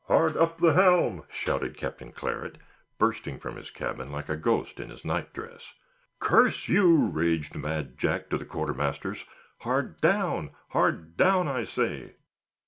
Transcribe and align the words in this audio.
"Hard 0.07 0.35
up 0.35 0.57
the 0.57 0.73
helm!" 0.73 1.25
shouted 1.29 1.77
Captain 1.77 2.11
Claret, 2.11 2.57
bursting 2.97 3.37
from 3.39 3.55
his 3.55 3.69
cabin 3.69 4.11
like 4.11 4.29
a 4.29 4.35
ghost, 4.35 4.79
in 4.79 4.89
his 4.89 5.05
nightdress. 5.05 5.75
"Curse 6.17 6.67
you!" 6.67 7.07
raged 7.09 7.53
Mad 7.55 7.99
Jack 7.99 8.31
to 8.31 8.39
the 8.39 8.45
quartermasters; 8.45 9.25
"hard 9.59 10.01
down, 10.01 10.55
hard 10.69 11.17
down, 11.17 11.47
I 11.47 11.65
say." 11.65 12.15